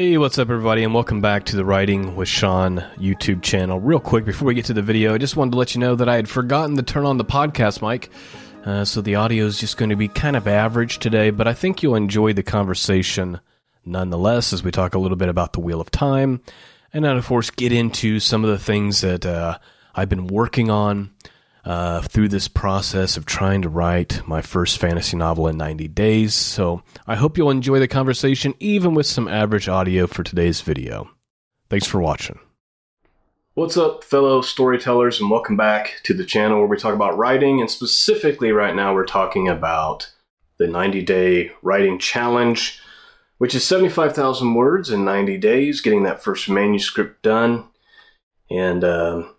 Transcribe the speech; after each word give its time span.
Hey, 0.00 0.16
what's 0.16 0.38
up, 0.38 0.48
everybody, 0.48 0.82
and 0.82 0.94
welcome 0.94 1.20
back 1.20 1.44
to 1.44 1.56
the 1.56 1.64
Writing 1.66 2.16
with 2.16 2.26
Shawn 2.26 2.78
YouTube 2.96 3.42
channel. 3.42 3.78
Real 3.78 4.00
quick, 4.00 4.24
before 4.24 4.48
we 4.48 4.54
get 4.54 4.64
to 4.64 4.72
the 4.72 4.80
video, 4.80 5.12
I 5.12 5.18
just 5.18 5.36
wanted 5.36 5.50
to 5.50 5.58
let 5.58 5.74
you 5.74 5.80
know 5.82 5.94
that 5.94 6.08
I 6.08 6.16
had 6.16 6.26
forgotten 6.26 6.74
to 6.76 6.82
turn 6.82 7.04
on 7.04 7.18
the 7.18 7.24
podcast 7.26 7.86
mic, 7.86 8.08
uh, 8.64 8.86
so 8.86 9.02
the 9.02 9.16
audio 9.16 9.44
is 9.44 9.60
just 9.60 9.76
going 9.76 9.90
to 9.90 9.96
be 9.96 10.08
kind 10.08 10.36
of 10.36 10.48
average 10.48 11.00
today, 11.00 11.28
but 11.28 11.46
I 11.46 11.52
think 11.52 11.82
you'll 11.82 11.96
enjoy 11.96 12.32
the 12.32 12.42
conversation 12.42 13.40
nonetheless 13.84 14.54
as 14.54 14.64
we 14.64 14.70
talk 14.70 14.94
a 14.94 14.98
little 14.98 15.18
bit 15.18 15.28
about 15.28 15.52
the 15.52 15.60
Wheel 15.60 15.82
of 15.82 15.90
Time, 15.90 16.40
and 16.94 17.04
then, 17.04 17.18
of 17.18 17.26
course, 17.26 17.50
get 17.50 17.70
into 17.70 18.20
some 18.20 18.42
of 18.42 18.48
the 18.48 18.58
things 18.58 19.02
that 19.02 19.26
uh, 19.26 19.58
I've 19.94 20.08
been 20.08 20.28
working 20.28 20.70
on 20.70 21.10
uh, 21.64 22.00
through 22.02 22.28
this 22.28 22.48
process 22.48 23.16
of 23.16 23.26
trying 23.26 23.62
to 23.62 23.68
write 23.68 24.26
my 24.26 24.42
first 24.42 24.78
fantasy 24.78 25.16
novel 25.16 25.46
in 25.48 25.56
90 25.56 25.88
days. 25.88 26.34
So 26.34 26.82
I 27.06 27.16
hope 27.16 27.36
you'll 27.36 27.50
enjoy 27.50 27.78
the 27.78 27.88
conversation, 27.88 28.54
even 28.60 28.94
with 28.94 29.06
some 29.06 29.28
average 29.28 29.68
audio 29.68 30.06
for 30.06 30.22
today's 30.22 30.60
video. 30.60 31.10
Thanks 31.68 31.86
for 31.86 32.00
watching. 32.00 32.38
What's 33.54 33.76
up, 33.76 34.04
fellow 34.04 34.40
storytellers, 34.40 35.20
and 35.20 35.30
welcome 35.30 35.56
back 35.56 36.00
to 36.04 36.14
the 36.14 36.24
channel 36.24 36.58
where 36.58 36.68
we 36.68 36.76
talk 36.76 36.94
about 36.94 37.18
writing. 37.18 37.60
And 37.60 37.70
specifically, 37.70 38.52
right 38.52 38.74
now, 38.74 38.94
we're 38.94 39.04
talking 39.04 39.48
about 39.48 40.10
the 40.58 40.66
90 40.66 41.02
day 41.02 41.52
writing 41.60 41.98
challenge, 41.98 42.80
which 43.38 43.54
is 43.54 43.64
75,000 43.66 44.54
words 44.54 44.90
in 44.90 45.04
90 45.04 45.36
days, 45.38 45.80
getting 45.80 46.04
that 46.04 46.22
first 46.22 46.48
manuscript 46.48 47.22
done. 47.22 47.64
And 48.50 48.84
um, 48.84 49.34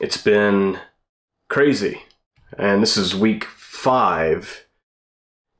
it's 0.00 0.16
been 0.16 0.78
crazy. 1.50 2.02
And 2.56 2.82
this 2.82 2.96
is 2.96 3.14
week 3.14 3.44
five. 3.44 4.66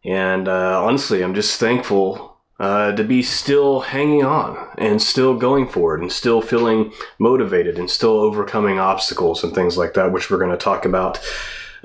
And 0.04 0.48
uh, 0.48 0.82
honestly, 0.82 1.22
I'm 1.22 1.34
just 1.34 1.60
thankful 1.60 2.38
uh, 2.58 2.92
to 2.92 3.04
be 3.04 3.22
still 3.22 3.80
hanging 3.80 4.24
on 4.24 4.68
and 4.78 5.02
still 5.02 5.36
going 5.36 5.68
forward 5.68 6.00
and 6.00 6.12
still 6.12 6.40
feeling 6.40 6.92
motivated 7.18 7.78
and 7.78 7.90
still 7.90 8.18
overcoming 8.20 8.78
obstacles 8.78 9.42
and 9.42 9.54
things 9.54 9.76
like 9.76 9.94
that, 9.94 10.12
which 10.12 10.30
we're 10.30 10.38
going 10.38 10.50
to 10.50 10.56
talk 10.56 10.84
about 10.84 11.18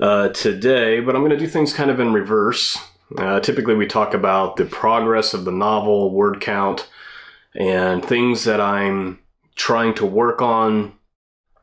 uh, 0.00 0.28
today. 0.28 1.00
But 1.00 1.16
I'm 1.16 1.22
going 1.22 1.30
to 1.32 1.36
do 1.36 1.48
things 1.48 1.74
kind 1.74 1.90
of 1.90 2.00
in 2.00 2.12
reverse. 2.12 2.78
Uh, 3.18 3.40
typically, 3.40 3.74
we 3.74 3.86
talk 3.86 4.14
about 4.14 4.56
the 4.56 4.66
progress 4.66 5.34
of 5.34 5.44
the 5.44 5.52
novel, 5.52 6.12
word 6.12 6.40
count, 6.40 6.88
and 7.54 8.04
things 8.04 8.44
that 8.44 8.60
I'm 8.60 9.18
trying 9.56 9.94
to 9.94 10.06
work 10.06 10.42
on 10.42 10.95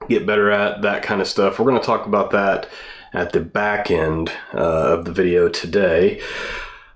get 0.08 0.26
better 0.26 0.52
at, 0.52 0.82
that 0.82 1.04
kind 1.04 1.22
of 1.22 1.28
stuff. 1.28 1.60
We're 1.60 1.66
going 1.66 1.80
to 1.80 1.86
talk 1.86 2.06
about 2.06 2.32
that 2.32 2.70
at 3.14 3.32
the 3.32 3.40
back 3.40 3.92
end 3.92 4.32
uh, 4.54 4.98
of 4.98 5.06
the 5.06 5.12
video 5.12 5.50
today. 5.50 6.22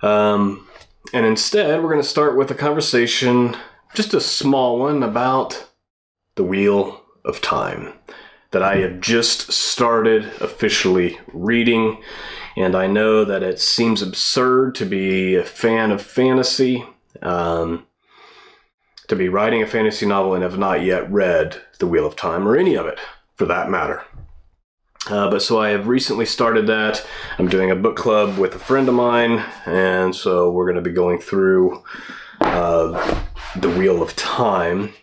Um, 0.02 0.67
and 1.14 1.25
instead, 1.25 1.81
we're 1.81 1.89
going 1.89 2.02
to 2.02 2.08
start 2.08 2.38
with 2.38 2.52
a 2.52 2.55
conversation, 2.55 3.55
just 3.94 4.14
a 4.14 4.22
small 4.22 4.80
one, 4.80 5.03
about 5.03 5.69
the 6.36 6.44
Wheel 6.44 7.02
of 7.23 7.41
Time 7.41 7.94
that 8.52 8.61
I 8.61 8.77
have 8.77 9.02
just 9.02 9.52
started 9.52 10.25
officially 10.42 11.19
reading. 11.33 12.02
And 12.55 12.75
I 12.75 12.88
know 12.88 13.25
that 13.25 13.44
it 13.44 13.59
seems 13.59 14.02
absurd 14.02 14.75
to 14.75 14.86
be 14.86 15.36
a 15.36 15.44
fan 15.44 15.92
of 15.92 16.02
fantasy. 16.02 16.86
Um, 17.21 17.86
to 19.08 19.16
be 19.16 19.30
writing 19.30 19.61
a 19.61 19.67
fantasy 19.67 20.05
novel 20.05 20.33
and 20.33 20.44
have 20.44 20.58
not 20.58 20.83
yet 20.83 21.09
read 21.11 21.61
The 21.80 21.88
Wheel 21.88 22.05
of 22.05 22.16
Time 22.16 22.47
or 22.47 22.58
any 22.58 22.75
of 22.75 22.86
it 22.86 23.00
for 23.36 23.45
that 23.45 23.69
matter. 23.69 24.03
Uh, 25.09 25.30
but 25.30 25.41
so 25.41 25.61
I 25.61 25.69
have 25.69 25.88
recently 25.88 26.25
started 26.25 26.67
that. 26.67 27.05
I'm 27.37 27.48
doing 27.48 27.71
a 27.71 27.76
book 27.76 27.95
club 27.95 28.37
with 28.37 28.55
a 28.55 28.59
friend 28.59 28.89
of 28.89 28.95
mine, 28.95 29.43
and 29.65 30.14
so 30.14 30.52
we're 30.52 30.65
going 30.65 30.83
to 30.83 30.89
be 30.89 30.93
going 30.93 31.20
through 31.20 31.82
uh, 32.42 33.23
The 33.55 33.70
Wheel 33.70 34.04
of 34.04 34.15
Time. 34.17 34.93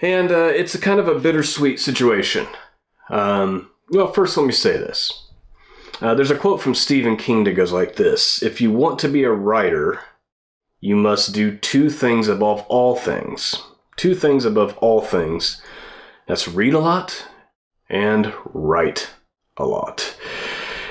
And 0.00 0.30
uh, 0.30 0.52
it's 0.54 0.74
a 0.74 0.80
kind 0.80 1.00
of 1.00 1.08
a 1.08 1.18
bittersweet 1.18 1.78
situation. 1.78 2.46
Um, 3.10 3.70
well, 3.90 4.10
first, 4.10 4.36
let 4.36 4.46
me 4.46 4.52
say 4.52 4.78
this. 4.78 5.26
Uh, 6.00 6.14
there's 6.14 6.30
a 6.30 6.36
quote 6.36 6.60
from 6.60 6.74
Stephen 6.74 7.16
King 7.16 7.44
that 7.44 7.52
goes 7.52 7.72
like 7.72 7.96
this 7.96 8.42
If 8.42 8.60
you 8.60 8.70
want 8.70 8.98
to 9.00 9.08
be 9.08 9.24
a 9.24 9.30
writer, 9.30 10.00
you 10.80 10.96
must 10.96 11.34
do 11.34 11.56
two 11.56 11.90
things 11.90 12.28
above 12.28 12.64
all 12.68 12.96
things. 12.96 13.62
Two 13.96 14.14
things 14.14 14.44
above 14.44 14.76
all 14.78 15.00
things. 15.00 15.60
That's 16.26 16.48
read 16.48 16.74
a 16.74 16.80
lot 16.80 17.26
and 17.88 18.32
write 18.52 19.10
a 19.56 19.64
lot. 19.64 20.16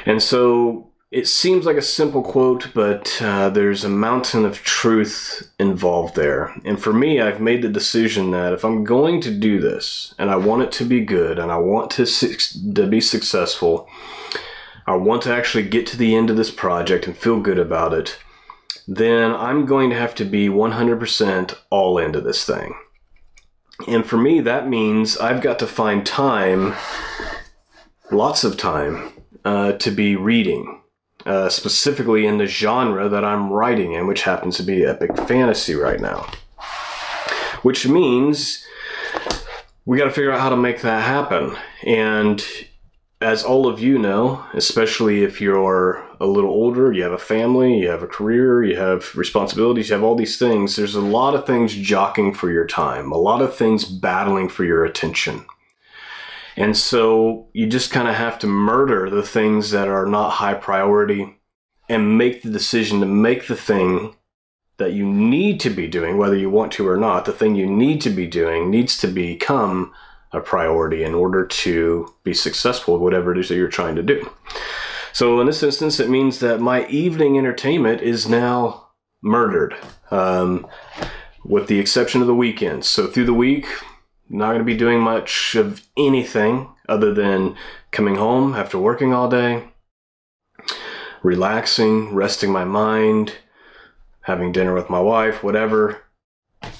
And 0.05 0.21
so 0.21 0.91
it 1.11 1.27
seems 1.27 1.65
like 1.65 1.77
a 1.77 1.81
simple 1.81 2.21
quote, 2.21 2.71
but 2.73 3.21
uh, 3.21 3.49
there's 3.49 3.83
a 3.83 3.89
mountain 3.89 4.43
of 4.43 4.63
truth 4.63 5.49
involved 5.59 6.15
there. 6.15 6.53
And 6.65 6.81
for 6.81 6.91
me, 6.91 7.21
I've 7.21 7.39
made 7.39 7.61
the 7.61 7.69
decision 7.69 8.31
that 8.31 8.53
if 8.53 8.65
I'm 8.65 8.83
going 8.83 9.21
to 9.21 9.31
do 9.31 9.59
this 9.59 10.13
and 10.17 10.29
I 10.29 10.35
want 10.35 10.63
it 10.63 10.71
to 10.73 10.85
be 10.85 11.05
good 11.05 11.37
and 11.39 11.51
I 11.51 11.57
want 11.57 11.91
to, 11.91 12.05
su- 12.05 12.73
to 12.73 12.87
be 12.87 13.01
successful, 13.01 13.87
I 14.87 14.95
want 14.95 15.21
to 15.23 15.33
actually 15.33 15.67
get 15.69 15.87
to 15.87 15.97
the 15.97 16.15
end 16.15 16.29
of 16.29 16.37
this 16.37 16.51
project 16.51 17.07
and 17.07 17.15
feel 17.15 17.39
good 17.39 17.59
about 17.59 17.93
it 17.93 18.19
then 18.87 19.33
I'm 19.33 19.65
going 19.65 19.89
to 19.89 19.95
have 19.95 20.15
to 20.15 20.25
be 20.25 20.47
100% 20.47 21.57
all 21.69 21.97
into 21.97 22.21
this 22.21 22.45
thing. 22.45 22.75
And 23.87 24.05
for 24.05 24.17
me, 24.17 24.39
that 24.41 24.67
means 24.69 25.17
I've 25.17 25.41
got 25.41 25.59
to 25.59 25.67
find 25.67 26.05
time, 26.05 26.75
lots 28.11 28.43
of 28.43 28.57
time, 28.57 29.11
uh, 29.43 29.73
to 29.73 29.91
be 29.91 30.15
reading, 30.15 30.81
uh, 31.25 31.49
specifically 31.49 32.25
in 32.25 32.37
the 32.37 32.47
genre 32.47 33.09
that 33.09 33.25
I'm 33.25 33.51
writing 33.51 33.93
in, 33.93 34.07
which 34.07 34.23
happens 34.23 34.57
to 34.57 34.63
be 34.63 34.85
epic 34.85 35.17
fantasy 35.27 35.75
right 35.75 35.99
now. 35.99 36.31
Which 37.63 37.87
means 37.87 38.63
we 39.85 39.97
got 39.97 40.05
to 40.05 40.11
figure 40.11 40.31
out 40.31 40.39
how 40.39 40.49
to 40.49 40.57
make 40.57 40.81
that 40.81 41.03
happen. 41.03 41.55
And 41.83 42.43
as 43.25 43.43
all 43.43 43.65
of 43.65 43.79
you 43.79 43.97
know, 43.97 44.45
especially 44.53 45.23
if 45.23 45.41
you're 45.41 46.05
a 46.19 46.27
little 46.27 46.51
older, 46.51 46.93
you 46.93 47.01
have 47.01 47.11
a 47.11 47.17
family, 47.17 47.79
you 47.79 47.89
have 47.89 48.03
a 48.03 48.07
career, 48.07 48.63
you 48.63 48.75
have 48.75 49.15
responsibilities, 49.15 49.89
you 49.89 49.95
have 49.95 50.03
all 50.03 50.13
these 50.13 50.37
things, 50.37 50.75
there's 50.75 50.93
a 50.93 51.01
lot 51.01 51.33
of 51.33 51.47
things 51.47 51.73
jockeying 51.73 52.35
for 52.35 52.51
your 52.51 52.67
time, 52.67 53.11
a 53.11 53.17
lot 53.17 53.41
of 53.41 53.55
things 53.55 53.83
battling 53.83 54.47
for 54.47 54.63
your 54.63 54.85
attention. 54.85 55.43
And 56.55 56.77
so 56.77 57.47
you 57.51 57.65
just 57.65 57.89
kind 57.89 58.07
of 58.07 58.13
have 58.13 58.37
to 58.39 58.47
murder 58.47 59.09
the 59.09 59.23
things 59.23 59.71
that 59.71 59.87
are 59.87 60.05
not 60.05 60.33
high 60.33 60.53
priority 60.53 61.39
and 61.89 62.19
make 62.19 62.43
the 62.43 62.51
decision 62.51 62.99
to 62.99 63.07
make 63.07 63.47
the 63.47 63.55
thing 63.55 64.15
that 64.77 64.93
you 64.93 65.03
need 65.03 65.59
to 65.61 65.71
be 65.71 65.87
doing, 65.87 66.19
whether 66.19 66.37
you 66.37 66.51
want 66.51 66.71
to 66.73 66.87
or 66.87 66.97
not, 66.97 67.25
the 67.25 67.33
thing 67.33 67.55
you 67.55 67.65
need 67.65 68.01
to 68.01 68.11
be 68.11 68.27
doing 68.27 68.69
needs 68.69 68.99
to 68.99 69.07
become 69.07 69.91
a 70.35 70.41
priority 70.41 71.03
in 71.03 71.15
order 71.15 71.45
to 71.45 72.13
be 72.23 72.33
successful 72.33 72.95
at 72.95 73.01
whatever 73.01 73.31
it 73.31 73.37
is 73.37 73.49
that 73.49 73.55
you're 73.55 73.67
trying 73.67 73.95
to 73.95 74.03
do. 74.03 74.29
So 75.13 75.39
in 75.39 75.47
this 75.47 75.63
instance, 75.63 75.99
it 75.99 76.09
means 76.09 76.39
that 76.39 76.59
my 76.59 76.85
evening 76.87 77.37
entertainment 77.37 78.01
is 78.01 78.27
now 78.27 78.89
murdered, 79.21 79.75
um, 80.11 80.67
with 81.45 81.67
the 81.67 81.79
exception 81.79 82.19
of 82.21 82.27
the 82.27 82.35
weekends. 82.35 82.87
So 82.87 83.07
through 83.07 83.25
the 83.25 83.33
week, 83.33 83.65
not 84.29 84.49
going 84.49 84.59
to 84.59 84.65
be 84.65 84.75
doing 84.75 84.99
much 84.99 85.55
of 85.55 85.87
anything 85.97 86.69
other 86.89 87.13
than 87.13 87.55
coming 87.91 88.15
home 88.15 88.55
after 88.55 88.77
working 88.77 89.13
all 89.13 89.29
day, 89.29 89.63
relaxing, 91.23 92.13
resting 92.13 92.51
my 92.51 92.65
mind, 92.65 93.35
having 94.21 94.51
dinner 94.51 94.73
with 94.73 94.89
my 94.89 94.99
wife, 94.99 95.43
whatever, 95.43 96.01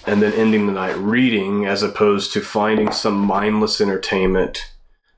and 0.06 0.22
then 0.22 0.34
ending 0.34 0.68
the 0.68 0.74
night 0.74 0.98
reading 0.98 1.66
as 1.66 1.84
opposed 1.84 2.34
to 2.34 2.42
finding 2.42 2.92
some 2.92 3.18
mindless 3.18 3.82
entertainment, 3.82 4.72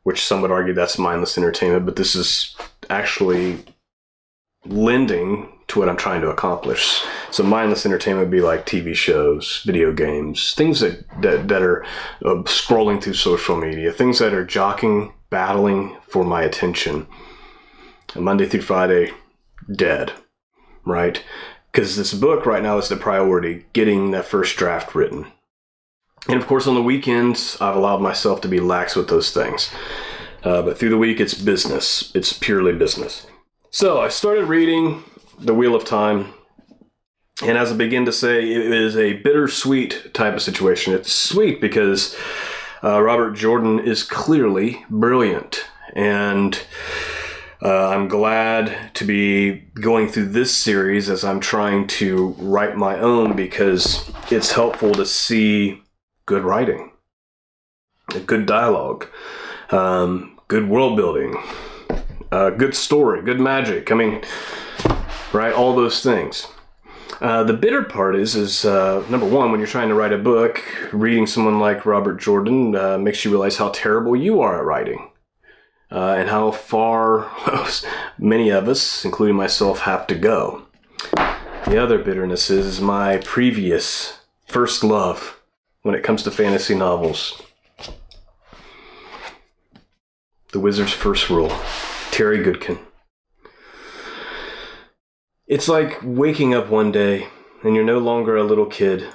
which 0.03 0.23
some 0.23 0.41
would 0.41 0.51
argue 0.51 0.73
that's 0.73 0.97
mindless 0.97 1.37
entertainment, 1.37 1.85
but 1.85 1.95
this 1.95 2.15
is 2.15 2.55
actually 2.89 3.63
lending 4.65 5.49
to 5.67 5.79
what 5.79 5.89
I'm 5.89 5.97
trying 5.97 6.21
to 6.21 6.29
accomplish. 6.29 7.03
So 7.29 7.43
mindless 7.43 7.85
entertainment 7.85 8.27
would 8.27 8.31
be 8.35 8.41
like 8.41 8.65
TV 8.65 8.95
shows, 8.95 9.61
video 9.65 9.91
games, 9.91 10.53
things 10.53 10.79
that 10.79 11.05
that, 11.21 11.47
that 11.49 11.61
are 11.61 11.83
uh, 12.23 12.43
scrolling 12.43 13.01
through 13.01 13.13
social 13.13 13.57
media, 13.57 13.91
things 13.91 14.19
that 14.19 14.33
are 14.33 14.45
jockeying, 14.45 15.13
battling 15.29 15.97
for 16.07 16.23
my 16.23 16.43
attention. 16.43 17.07
And 18.15 18.23
Monday 18.23 18.45
through 18.45 18.61
Friday, 18.61 19.11
dead, 19.73 20.13
right? 20.85 21.21
Because 21.77 21.95
this 21.95 22.11
book 22.11 22.47
right 22.47 22.63
now 22.63 22.79
is 22.79 22.89
the 22.89 22.95
priority 22.95 23.63
getting 23.71 24.09
that 24.09 24.25
first 24.25 24.57
draft 24.57 24.95
written. 24.95 25.27
And 26.27 26.41
of 26.41 26.47
course, 26.47 26.65
on 26.65 26.73
the 26.73 26.81
weekends, 26.81 27.55
I've 27.61 27.75
allowed 27.75 28.01
myself 28.01 28.41
to 28.41 28.47
be 28.47 28.59
lax 28.59 28.95
with 28.95 29.09
those 29.09 29.31
things. 29.31 29.69
Uh, 30.43 30.63
but 30.63 30.79
through 30.79 30.89
the 30.89 30.97
week, 30.97 31.19
it's 31.19 31.35
business. 31.35 32.11
It's 32.15 32.33
purely 32.33 32.73
business. 32.73 33.27
So 33.69 34.01
I 34.01 34.07
started 34.07 34.45
reading 34.45 35.03
The 35.37 35.53
Wheel 35.53 35.75
of 35.75 35.85
Time. 35.85 36.33
And 37.43 37.59
as 37.59 37.71
I 37.71 37.75
begin 37.75 38.05
to 38.05 38.11
say, 38.11 38.39
it 38.39 38.71
is 38.71 38.97
a 38.97 39.21
bittersweet 39.21 40.15
type 40.15 40.33
of 40.33 40.41
situation. 40.41 40.95
It's 40.95 41.13
sweet 41.13 41.61
because 41.61 42.17
uh, 42.83 43.03
Robert 43.03 43.33
Jordan 43.33 43.77
is 43.77 44.01
clearly 44.01 44.83
brilliant. 44.89 45.63
And 45.93 46.59
Uh, 47.61 47.89
I'm 47.89 48.07
glad 48.07 48.93
to 48.95 49.03
be 49.03 49.63
going 49.73 50.09
through 50.09 50.27
this 50.27 50.55
series 50.55 51.09
as 51.09 51.23
I'm 51.23 51.39
trying 51.39 51.87
to 51.87 52.35
write 52.37 52.77
my 52.77 52.99
own 52.99 53.35
because 53.35 54.11
it's 54.29 54.51
helpful 54.51 54.91
to 54.93 55.05
see 55.05 55.81
good 56.27 56.43
writing, 56.43 56.91
good 58.27 58.45
dialogue, 58.45 59.07
um, 59.71 60.39
good 60.47 60.69
world 60.69 60.97
building, 60.97 61.35
good 62.29 62.75
story, 62.75 63.23
good 63.23 63.39
magic. 63.39 63.91
I 63.91 63.95
mean, 63.95 64.21
right? 65.33 65.53
All 65.53 65.75
those 65.75 66.03
things. 66.03 66.45
Uh, 67.21 67.43
the 67.43 67.53
bitter 67.53 67.81
part 67.81 68.15
is, 68.15 68.35
is 68.35 68.65
uh, 68.65 69.03
number 69.09 69.25
one, 69.25 69.49
when 69.49 69.59
you're 69.59 69.65
trying 69.65 69.89
to 69.89 69.95
write 69.95 70.13
a 70.13 70.19
book, 70.19 70.63
reading 70.93 71.25
someone 71.25 71.59
like 71.59 71.87
Robert 71.87 72.19
Jordan 72.19 72.75
uh, 72.75 72.99
makes 72.99 73.25
you 73.25 73.31
realize 73.31 73.57
how 73.57 73.69
terrible 73.69 74.15
you 74.15 74.41
are 74.41 74.59
at 74.59 74.63
writing 74.63 75.09
uh, 75.91 76.15
and 76.17 76.29
how 76.29 76.51
far 76.51 77.31
many 78.17 78.49
of 78.49 78.67
us, 78.67 79.05
including 79.05 79.35
myself, 79.35 79.81
have 79.81 80.07
to 80.07 80.15
go. 80.15 80.65
The 81.65 81.81
other 81.81 81.97
bitterness 81.97 82.49
is 82.49 82.79
my 82.79 83.17
previous 83.17 84.19
first 84.47 84.83
love 84.83 85.39
when 85.81 85.95
it 85.95 86.03
comes 86.03 86.23
to 86.23 86.31
fantasy 86.31 86.75
novels. 86.75 87.41
The 90.51 90.59
Wizard's 90.59 90.93
First 90.93 91.29
Rule, 91.29 91.51
Terry 92.11 92.39
Goodkind. 92.39 92.79
It's 95.45 95.67
like 95.67 95.99
waking 96.03 96.53
up 96.53 96.69
one 96.69 96.91
day 96.91 97.27
and 97.63 97.75
you're 97.75 97.83
no 97.83 97.97
longer 97.97 98.37
a 98.37 98.43
little 98.43 98.65
kid, 98.65 99.07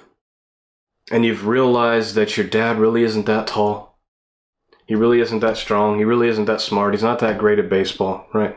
and 1.11 1.25
you've 1.25 1.47
realized 1.47 2.15
that 2.15 2.37
your 2.37 2.47
dad 2.47 2.79
really 2.79 3.03
isn't 3.03 3.27
that 3.27 3.47
tall 3.47 3.92
he 4.87 4.95
really 4.95 5.21
isn't 5.21 5.41
that 5.41 5.57
strong. 5.57 5.99
He 5.99 6.05
really 6.05 6.29
isn't 6.29 6.47
that 6.47 6.61
smart. 6.61 6.95
He's 6.95 7.03
not 7.03 7.19
that 7.21 7.39
great 7.39 7.59
at 7.59 7.69
baseball, 7.69 8.27
right? 8.33 8.57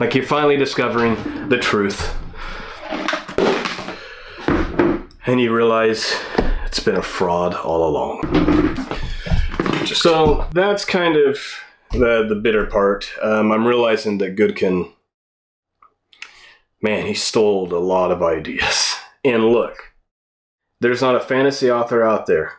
Like 0.00 0.14
you're 0.14 0.24
finally 0.24 0.56
discovering 0.56 1.48
the 1.48 1.58
truth. 1.58 2.14
And 5.26 5.40
you 5.40 5.54
realize 5.54 6.14
it's 6.64 6.80
been 6.80 6.96
a 6.96 7.02
fraud 7.02 7.54
all 7.54 7.86
along. 7.88 8.76
So 9.86 10.46
that's 10.52 10.84
kind 10.84 11.16
of 11.16 11.38
the 11.90 12.26
the 12.28 12.40
bitter 12.42 12.66
part. 12.66 13.10
Um, 13.22 13.52
I'm 13.52 13.66
realizing 13.66 14.18
that 14.18 14.36
Goodkind, 14.36 14.90
man, 16.80 17.06
he 17.06 17.14
stole 17.14 17.72
a 17.74 17.76
lot 17.76 18.10
of 18.10 18.22
ideas. 18.22 18.94
And 19.24 19.50
look, 19.50 19.92
there's 20.80 21.02
not 21.02 21.16
a 21.16 21.20
fantasy 21.20 21.70
author 21.70 22.04
out 22.04 22.26
there 22.26 22.52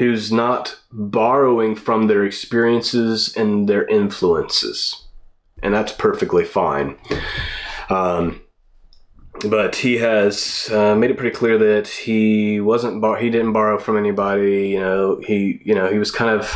who's 0.00 0.32
not 0.32 0.80
borrowing 0.90 1.76
from 1.76 2.06
their 2.06 2.24
experiences 2.24 3.36
and 3.36 3.68
their 3.68 3.86
influences. 3.86 5.04
And 5.62 5.74
that's 5.74 5.92
perfectly 5.92 6.46
fine. 6.46 6.96
Um, 7.90 8.40
but 9.44 9.76
he 9.76 9.98
has 9.98 10.70
uh, 10.72 10.94
made 10.94 11.10
it 11.10 11.18
pretty 11.18 11.36
clear 11.36 11.58
that 11.58 11.86
he 11.86 12.62
wasn't 12.62 13.02
bar- 13.02 13.18
he 13.18 13.28
didn't 13.28 13.52
borrow 13.52 13.78
from 13.78 13.98
anybody. 13.98 14.68
You 14.70 14.80
know, 14.80 15.20
he 15.22 15.60
you 15.64 15.74
know 15.74 15.92
he 15.92 15.98
was 15.98 16.10
kind 16.10 16.30
of. 16.30 16.50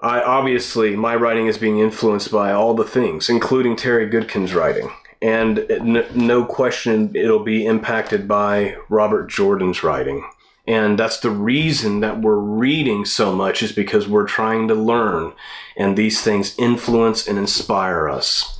I 0.00 0.22
obviously 0.22 0.94
my 0.94 1.16
writing 1.16 1.48
is 1.48 1.58
being 1.58 1.80
influenced 1.80 2.30
by 2.30 2.52
all 2.52 2.74
the 2.74 2.84
things, 2.84 3.28
including 3.28 3.74
Terry 3.74 4.08
Goodkind's 4.08 4.54
writing, 4.54 4.88
and 5.20 5.66
no 6.14 6.44
question 6.44 7.10
it'll 7.12 7.42
be 7.42 7.66
impacted 7.66 8.28
by 8.28 8.76
Robert 8.88 9.28
Jordan's 9.28 9.82
writing. 9.82 10.24
And 10.66 10.98
that's 10.98 11.20
the 11.20 11.30
reason 11.30 12.00
that 12.00 12.22
we're 12.22 12.38
reading 12.38 13.04
so 13.04 13.34
much 13.34 13.62
is 13.62 13.72
because 13.72 14.08
we're 14.08 14.26
trying 14.26 14.68
to 14.68 14.74
learn 14.74 15.34
and 15.76 15.96
these 15.96 16.22
things 16.22 16.54
influence 16.58 17.26
and 17.26 17.38
inspire 17.38 18.08
us. 18.08 18.58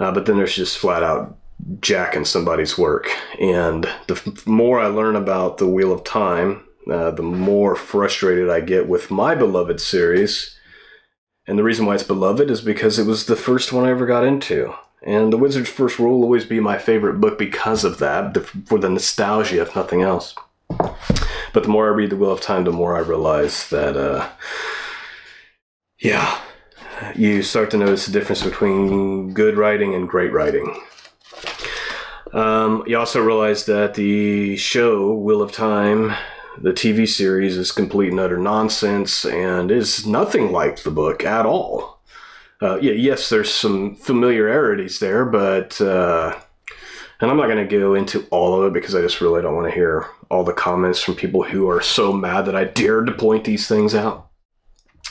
Uh, 0.00 0.10
but 0.10 0.26
then 0.26 0.36
there's 0.36 0.56
just 0.56 0.78
flat 0.78 1.04
out 1.04 1.38
jacking 1.80 2.24
somebody's 2.24 2.76
work. 2.76 3.08
And 3.40 3.84
the 4.08 4.14
f- 4.14 4.46
more 4.46 4.80
I 4.80 4.88
learn 4.88 5.14
about 5.14 5.58
the 5.58 5.68
Wheel 5.68 5.92
of 5.92 6.02
Time, 6.02 6.64
uh, 6.90 7.12
the 7.12 7.22
more 7.22 7.76
frustrated 7.76 8.50
I 8.50 8.60
get 8.60 8.88
with 8.88 9.12
my 9.12 9.36
beloved 9.36 9.80
series. 9.80 10.58
And 11.46 11.56
the 11.56 11.62
reason 11.62 11.86
why 11.86 11.94
it's 11.94 12.02
beloved 12.02 12.50
is 12.50 12.60
because 12.60 12.98
it 12.98 13.06
was 13.06 13.26
the 13.26 13.36
first 13.36 13.72
one 13.72 13.84
I 13.84 13.90
ever 13.90 14.06
got 14.06 14.24
into. 14.24 14.74
And 15.04 15.32
The 15.32 15.38
Wizard's 15.38 15.68
First 15.68 15.98
Rule 15.98 16.18
will 16.18 16.24
always 16.24 16.44
be 16.44 16.60
my 16.60 16.78
favorite 16.78 17.20
book 17.20 17.36
because 17.36 17.84
of 17.84 17.98
that, 17.98 18.36
for 18.66 18.78
the 18.78 18.88
nostalgia, 18.88 19.62
if 19.62 19.74
nothing 19.74 20.02
else. 20.02 20.34
But 21.52 21.64
the 21.64 21.68
more 21.68 21.86
I 21.86 21.94
read 21.94 22.10
The 22.10 22.16
Wheel 22.16 22.32
of 22.32 22.40
Time, 22.40 22.64
the 22.64 22.72
more 22.72 22.96
I 22.96 23.00
realize 23.00 23.68
that, 23.68 23.96
uh, 23.96 24.28
yeah, 25.98 26.40
you 27.14 27.42
start 27.42 27.70
to 27.72 27.76
notice 27.76 28.06
the 28.06 28.12
difference 28.12 28.42
between 28.42 29.34
good 29.34 29.56
writing 29.56 29.94
and 29.94 30.08
great 30.08 30.32
writing. 30.32 30.80
Um, 32.32 32.82
you 32.86 32.98
also 32.98 33.22
realize 33.22 33.66
that 33.66 33.94
the 33.94 34.56
show, 34.56 35.12
Wheel 35.12 35.42
of 35.42 35.52
Time, 35.52 36.14
the 36.58 36.72
TV 36.72 37.06
series, 37.06 37.56
is 37.56 37.72
complete 37.72 38.10
and 38.10 38.20
utter 38.20 38.38
nonsense 38.38 39.24
and 39.24 39.70
is 39.70 40.06
nothing 40.06 40.52
like 40.52 40.82
the 40.82 40.90
book 40.90 41.24
at 41.24 41.44
all. 41.44 42.00
Uh, 42.62 42.78
yeah, 42.80 42.92
yes, 42.92 43.28
there's 43.28 43.52
some 43.52 43.96
familiarities 43.96 45.00
there, 45.00 45.24
but 45.24 45.80
uh, 45.80 46.38
and 47.20 47.30
I'm 47.30 47.36
not 47.36 47.46
going 47.46 47.68
to 47.68 47.78
go 47.78 47.94
into 47.94 48.26
all 48.30 48.60
of 48.60 48.66
it 48.66 48.72
because 48.72 48.94
I 48.94 49.00
just 49.00 49.20
really 49.20 49.42
don't 49.42 49.54
want 49.54 49.68
to 49.68 49.74
hear 49.74 50.06
all 50.32 50.42
the 50.42 50.52
comments 50.54 51.02
from 51.02 51.14
people 51.14 51.42
who 51.42 51.68
are 51.68 51.82
so 51.82 52.10
mad 52.10 52.46
that 52.46 52.56
I 52.56 52.64
dared 52.64 53.06
to 53.06 53.12
point 53.12 53.44
these 53.44 53.68
things 53.68 53.94
out. 53.94 54.30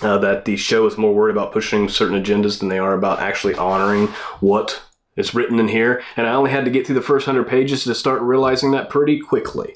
Uh, 0.01 0.17
that 0.17 0.45
the 0.45 0.57
show 0.57 0.87
is 0.87 0.97
more 0.97 1.13
worried 1.13 1.35
about 1.35 1.51
pushing 1.51 1.87
certain 1.87 2.21
agendas 2.21 2.57
than 2.57 2.69
they 2.69 2.79
are 2.79 2.95
about 2.95 3.19
actually 3.19 3.53
honoring 3.53 4.07
what 4.39 4.81
is 5.15 5.35
written 5.35 5.59
in 5.59 5.67
here. 5.67 6.01
And 6.17 6.25
I 6.25 6.33
only 6.33 6.49
had 6.49 6.65
to 6.65 6.71
get 6.71 6.87
through 6.87 6.95
the 6.95 7.03
first 7.03 7.27
hundred 7.27 7.47
pages 7.47 7.83
to 7.83 7.93
start 7.93 8.21
realizing 8.23 8.71
that 8.71 8.89
pretty 8.89 9.19
quickly. 9.19 9.75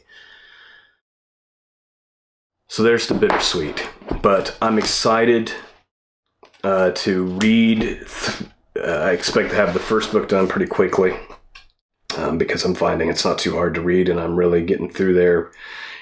So 2.68 2.81
there's 2.81 3.07
the 3.07 3.13
bittersweet. 3.13 3.88
But 4.24 4.57
I'm 4.63 4.80
excited 4.80 5.51
uh, 6.63 6.89
to 6.91 7.24
read. 7.24 7.81
Th- 7.81 8.50
uh, 8.77 9.03
I 9.03 9.12
expect 9.12 9.51
to 9.51 9.56
have 9.57 9.75
the 9.75 9.80
first 9.80 10.12
book 10.12 10.27
done 10.27 10.48
pretty 10.48 10.68
quickly 10.68 11.15
um, 12.25 12.38
because 12.38 12.63
I'm 12.66 12.75
finding 12.75 13.10
it's 13.10 13.25
not 13.25 13.39
too 13.39 13.54
hard 13.54 13.74
to 13.75 13.81
read 13.81 14.10
and 14.10 14.19
I'm 14.19 14.36
really 14.36 14.63
getting 14.63 14.89
through 14.89 15.13
there. 15.13 15.51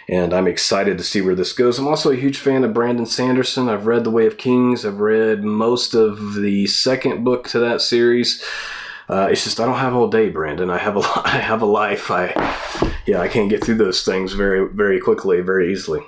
And 0.10 0.34
I'm 0.34 0.48
excited 0.48 0.98
to 0.98 1.04
see 1.04 1.22
where 1.22 1.36
this 1.36 1.54
goes. 1.54 1.80
I'm 1.80 1.88
also 1.88 2.12
a 2.12 2.18
huge 2.18 2.38
fan 2.38 2.66
of 2.66 2.74
Brandon 2.74 3.06
Sanderson. 3.06 3.70
I've 3.70 3.88
read 3.88 4.04
The 4.04 4.12
Way 4.12 4.28
of 4.28 4.38
Kings, 4.38 4.86
I've 4.86 5.00
read 5.00 5.44
most 5.44 5.94
of 5.94 6.36
the 6.36 6.68
second 6.68 7.24
book 7.24 7.48
to 7.50 7.60
that 7.60 7.82
series. 7.82 8.44
Uh, 9.10 9.28
it's 9.30 9.44
just 9.44 9.60
I 9.60 9.66
don't 9.66 9.78
have 9.78 9.96
all 9.96 10.08
day, 10.08 10.30
Brandon. 10.30 10.70
I 10.70 10.78
have 10.78 10.98
a 10.98 11.02
I 11.26 11.38
have 11.38 11.62
a 11.62 11.66
life. 11.66 12.10
I 12.10 12.34
yeah, 13.06 13.20
I 13.20 13.28
can't 13.28 13.50
get 13.50 13.64
through 13.64 13.76
those 13.76 14.04
things 14.04 14.34
very 14.34 14.68
very 14.68 15.00
quickly, 15.00 15.42
very 15.42 15.72
easily. 15.72 16.02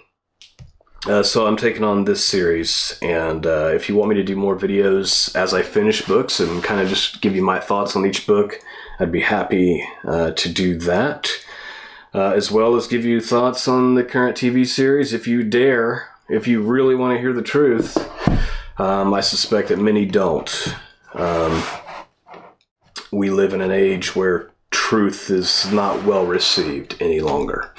Uh, 1.06 1.22
so 1.22 1.46
I'm 1.46 1.58
taking 1.58 1.84
on 1.84 2.06
this 2.06 2.26
series, 2.26 2.98
and 3.02 3.46
uh, 3.46 3.72
if 3.76 3.88
you 3.88 3.96
want 3.96 4.10
me 4.10 4.16
to 4.16 4.24
do 4.24 4.36
more 4.36 4.58
videos 4.58 5.36
as 5.36 5.54
I 5.54 5.62
finish 5.62 6.02
books 6.02 6.40
and 6.40 6.64
kind 6.64 6.82
of 6.82 6.90
just 6.90 7.22
give 7.22 7.36
you 7.36 7.44
my 7.44 7.60
thoughts 7.60 7.96
on 7.96 8.08
each 8.08 8.26
book, 8.26 8.60
I'd 9.00 9.12
be 9.12 9.22
happy 9.22 9.86
uh, 10.04 10.32
to 10.32 10.50
do 10.50 10.78
that, 10.80 11.32
uh, 12.14 12.32
as 12.32 12.50
well 12.50 12.76
as 12.76 12.88
give 12.88 13.06
you 13.06 13.20
thoughts 13.20 13.68
on 13.68 13.96
the 13.96 14.04
current 14.04 14.38
TV 14.38 14.66
series 14.66 15.14
if 15.14 15.28
you 15.28 15.44
dare. 15.44 16.10
If 16.30 16.48
you 16.48 16.62
really 16.62 16.96
want 16.96 17.16
to 17.16 17.20
hear 17.20 17.34
the 17.34 17.42
truth, 17.42 17.98
um, 18.80 19.14
I 19.14 19.22
suspect 19.22 19.70
that 19.70 19.80
many 19.80 20.06
don't. 20.06 20.76
Um, 21.14 21.62
we 23.12 23.30
live 23.30 23.54
in 23.54 23.62
an 23.62 23.72
age 23.72 24.16
where 24.16 24.52
truth 24.72 25.30
is 25.30 25.72
not 25.72 26.04
well 26.04 26.26
received 26.26 26.96
any 27.00 27.20
longer. 27.20 27.74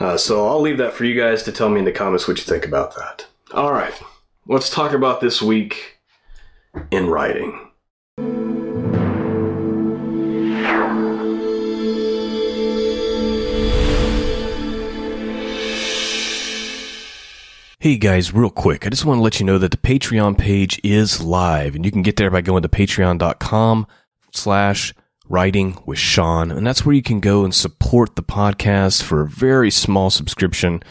Uh, 0.00 0.16
so 0.16 0.46
I'll 0.46 0.60
leave 0.60 0.78
that 0.78 0.92
for 0.92 1.04
you 1.04 1.18
guys 1.18 1.42
to 1.44 1.52
tell 1.52 1.68
me 1.68 1.78
in 1.78 1.84
the 1.84 1.92
comments 1.92 2.26
what 2.26 2.38
you 2.38 2.44
think 2.44 2.66
about 2.66 2.94
that. 2.96 3.26
All 3.52 3.72
right, 3.72 3.94
let's 4.46 4.70
talk 4.70 4.92
about 4.92 5.20
this 5.20 5.40
week 5.40 5.98
in 6.90 7.08
writing. 7.08 7.70
Hey 17.84 17.98
guys, 17.98 18.32
real 18.32 18.48
quick, 18.48 18.86
I 18.86 18.88
just 18.88 19.04
want 19.04 19.18
to 19.18 19.22
let 19.22 19.40
you 19.40 19.44
know 19.44 19.58
that 19.58 19.70
the 19.70 19.76
Patreon 19.76 20.38
page 20.38 20.80
is 20.82 21.22
live 21.22 21.74
and 21.74 21.84
you 21.84 21.90
can 21.92 22.00
get 22.00 22.16
there 22.16 22.30
by 22.30 22.40
going 22.40 22.62
to 22.62 22.68
patreon.com 22.70 23.86
slash 24.32 24.94
writing 25.28 25.76
with 25.84 25.98
Shawn. 25.98 26.50
And 26.50 26.66
that's 26.66 26.86
where 26.86 26.94
you 26.94 27.02
can 27.02 27.20
go 27.20 27.44
and 27.44 27.54
support 27.54 28.16
the 28.16 28.22
podcast 28.22 29.02
for 29.02 29.20
a 29.20 29.28
very 29.28 29.70
small 29.70 30.08
subscription 30.08 30.82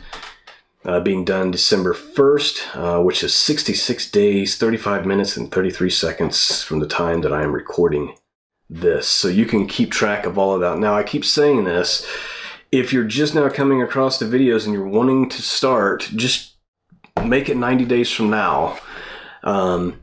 Uh, 0.84 0.98
being 0.98 1.24
done 1.24 1.52
December 1.52 1.94
1st, 1.94 2.76
uh, 2.76 3.00
which 3.04 3.22
is 3.22 3.32
66 3.32 4.10
days, 4.10 4.58
35 4.58 5.06
minutes, 5.06 5.36
and 5.36 5.52
33 5.52 5.88
seconds 5.88 6.64
from 6.64 6.80
the 6.80 6.88
time 6.88 7.20
that 7.20 7.32
I 7.32 7.44
am 7.44 7.52
recording 7.52 8.16
this. 8.80 9.06
So 9.08 9.28
you 9.28 9.46
can 9.46 9.66
keep 9.66 9.90
track 9.90 10.26
of 10.26 10.38
all 10.38 10.54
of 10.54 10.60
that. 10.60 10.78
Now, 10.78 10.94
I 10.94 11.02
keep 11.02 11.24
saying 11.24 11.64
this. 11.64 12.06
If 12.70 12.92
you're 12.92 13.04
just 13.04 13.34
now 13.34 13.48
coming 13.48 13.82
across 13.82 14.18
the 14.18 14.24
videos 14.24 14.64
and 14.64 14.72
you're 14.72 14.88
wanting 14.88 15.28
to 15.28 15.42
start, 15.42 16.10
just 16.14 16.54
make 17.24 17.48
it 17.48 17.56
90 17.56 17.84
days 17.84 18.10
from 18.10 18.30
now. 18.30 18.78
Um, 19.42 20.00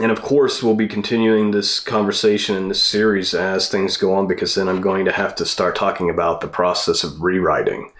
and 0.00 0.10
of 0.10 0.22
course, 0.22 0.62
we'll 0.62 0.74
be 0.74 0.88
continuing 0.88 1.50
this 1.50 1.78
conversation 1.78 2.56
in 2.56 2.68
this 2.68 2.82
series 2.82 3.34
as 3.34 3.68
things 3.68 3.96
go 3.96 4.14
on 4.14 4.26
because 4.26 4.54
then 4.54 4.68
I'm 4.68 4.80
going 4.80 5.04
to 5.04 5.12
have 5.12 5.34
to 5.36 5.46
start 5.46 5.76
talking 5.76 6.10
about 6.10 6.40
the 6.40 6.48
process 6.48 7.04
of 7.04 7.20
rewriting. 7.20 7.92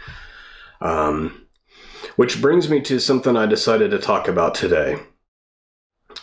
Um, 0.80 1.46
which 2.16 2.40
brings 2.40 2.68
me 2.68 2.80
to 2.80 2.98
something 2.98 3.36
I 3.36 3.46
decided 3.46 3.90
to 3.92 3.98
talk 3.98 4.26
about 4.26 4.54
today. 4.54 4.98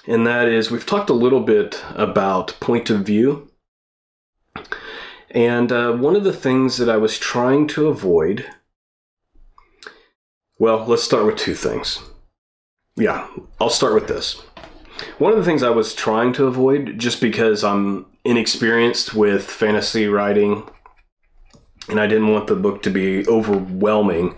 And 0.09 0.25
that 0.25 0.47
is, 0.47 0.71
we've 0.71 0.87
talked 0.87 1.11
a 1.11 1.13
little 1.13 1.39
bit 1.39 1.83
about 1.93 2.57
point 2.59 2.89
of 2.89 3.05
view. 3.05 3.51
And 5.29 5.71
uh, 5.71 5.91
one 5.93 6.15
of 6.15 6.23
the 6.23 6.33
things 6.33 6.77
that 6.77 6.89
I 6.89 6.97
was 6.97 7.19
trying 7.19 7.67
to 7.67 7.89
avoid, 7.89 8.43
well, 10.57 10.83
let's 10.83 11.03
start 11.03 11.27
with 11.27 11.37
two 11.37 11.53
things. 11.53 11.99
Yeah, 12.95 13.27
I'll 13.61 13.69
start 13.69 13.93
with 13.93 14.07
this. 14.07 14.41
One 15.19 15.31
of 15.31 15.37
the 15.37 15.45
things 15.45 15.61
I 15.61 15.69
was 15.69 15.93
trying 15.93 16.33
to 16.33 16.47
avoid, 16.47 16.97
just 16.97 17.21
because 17.21 17.63
I'm 17.63 18.07
inexperienced 18.25 19.13
with 19.13 19.45
fantasy 19.45 20.07
writing 20.07 20.67
and 21.87 21.99
I 21.99 22.07
didn't 22.07 22.33
want 22.33 22.47
the 22.47 22.55
book 22.55 22.81
to 22.81 22.89
be 22.89 23.27
overwhelming, 23.27 24.35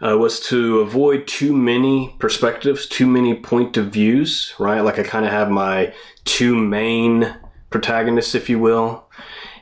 uh, 0.00 0.16
was 0.16 0.40
to 0.40 0.80
avoid 0.80 1.26
too 1.26 1.52
many 1.52 2.14
perspectives, 2.18 2.86
too 2.86 3.06
many 3.06 3.34
point 3.34 3.76
of 3.76 3.92
views, 3.92 4.54
right? 4.58 4.80
Like 4.80 4.98
I 4.98 5.02
kind 5.02 5.26
of 5.26 5.32
have 5.32 5.50
my 5.50 5.92
two 6.24 6.56
main 6.56 7.36
protagonists, 7.70 8.34
if 8.34 8.48
you 8.48 8.58
will, 8.58 9.08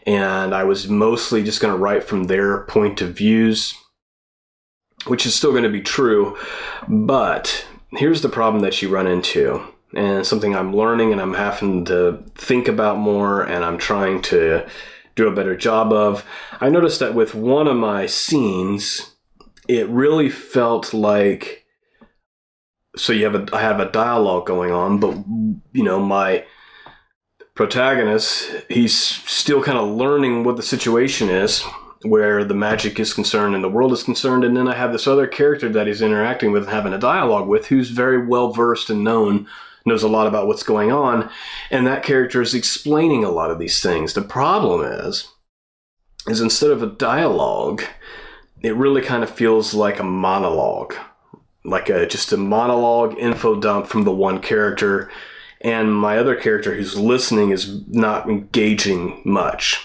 and 0.06 0.54
I 0.54 0.64
was 0.64 0.88
mostly 0.88 1.42
just 1.42 1.60
going 1.60 1.72
to 1.72 1.78
write 1.78 2.04
from 2.04 2.24
their 2.24 2.62
point 2.64 3.00
of 3.00 3.14
views, 3.14 3.74
which 5.06 5.26
is 5.26 5.34
still 5.34 5.52
going 5.52 5.64
to 5.64 5.68
be 5.68 5.80
true. 5.80 6.36
But 6.86 7.66
here's 7.92 8.22
the 8.22 8.28
problem 8.28 8.62
that 8.62 8.80
you 8.82 8.88
run 8.88 9.06
into 9.06 9.62
and 9.94 10.26
something 10.26 10.54
I'm 10.54 10.76
learning 10.76 11.12
and 11.12 11.20
I'm 11.20 11.34
having 11.34 11.84
to 11.86 12.22
think 12.34 12.68
about 12.68 12.98
more 12.98 13.42
and 13.42 13.64
I'm 13.64 13.78
trying 13.78 14.20
to 14.22 14.66
do 15.14 15.26
a 15.26 15.34
better 15.34 15.56
job 15.56 15.92
of. 15.92 16.24
I 16.60 16.68
noticed 16.68 17.00
that 17.00 17.14
with 17.14 17.34
one 17.34 17.66
of 17.66 17.76
my 17.76 18.06
scenes, 18.06 19.15
it 19.68 19.88
really 19.88 20.30
felt 20.30 20.94
like 20.94 21.64
so 22.96 23.12
you 23.12 23.24
have 23.24 23.34
a 23.34 23.46
I 23.54 23.60
have 23.60 23.80
a 23.80 23.90
dialogue 23.90 24.46
going 24.46 24.72
on, 24.72 24.98
but 24.98 25.16
you 25.72 25.82
know, 25.82 26.00
my 26.00 26.44
protagonist, 27.54 28.50
he's 28.68 28.96
still 28.96 29.62
kind 29.62 29.78
of 29.78 29.88
learning 29.88 30.44
what 30.44 30.56
the 30.56 30.62
situation 30.62 31.28
is 31.28 31.62
where 32.02 32.44
the 32.44 32.54
magic 32.54 33.00
is 33.00 33.14
concerned 33.14 33.54
and 33.54 33.64
the 33.64 33.70
world 33.70 33.92
is 33.92 34.02
concerned 34.02 34.44
and 34.44 34.56
then 34.56 34.68
I 34.68 34.74
have 34.74 34.92
this 34.92 35.06
other 35.06 35.26
character 35.26 35.68
that 35.70 35.86
he's 35.86 36.02
interacting 36.02 36.52
with 36.52 36.64
and 36.64 36.72
having 36.72 36.92
a 36.92 36.98
dialogue 36.98 37.48
with 37.48 37.66
who's 37.66 37.90
very 37.90 38.24
well 38.24 38.52
versed 38.52 38.90
and 38.90 39.02
known 39.02 39.48
knows 39.86 40.02
a 40.02 40.08
lot 40.08 40.26
about 40.26 40.48
what's 40.48 40.64
going 40.64 40.92
on, 40.92 41.30
and 41.70 41.86
that 41.86 42.02
character 42.02 42.42
is 42.42 42.54
explaining 42.54 43.24
a 43.24 43.30
lot 43.30 43.50
of 43.50 43.58
these 43.58 43.80
things. 43.80 44.12
The 44.12 44.22
problem 44.22 44.82
is, 44.84 45.28
is 46.26 46.40
instead 46.40 46.72
of 46.72 46.82
a 46.82 46.88
dialogue, 46.88 47.84
it 48.66 48.74
really 48.74 49.00
kind 49.00 49.22
of 49.22 49.30
feels 49.30 49.74
like 49.74 50.00
a 50.00 50.04
monologue, 50.04 50.94
like 51.64 51.88
a 51.88 52.04
just 52.06 52.32
a 52.32 52.36
monologue 52.36 53.16
info 53.16 53.60
dump 53.60 53.86
from 53.86 54.02
the 54.02 54.12
one 54.12 54.40
character, 54.40 55.08
and 55.60 55.94
my 55.94 56.18
other 56.18 56.34
character 56.34 56.74
who's 56.74 56.98
listening 56.98 57.50
is 57.50 57.86
not 57.86 58.28
engaging 58.28 59.22
much. 59.24 59.82